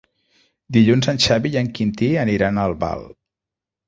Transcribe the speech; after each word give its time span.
Dilluns 0.77 1.09
en 1.11 1.19
Xavi 1.25 1.51
i 1.55 1.59
en 1.61 1.69
Quintí 1.79 2.07
aniran 2.21 2.57
a 2.57 2.65
Albal. 2.71 3.05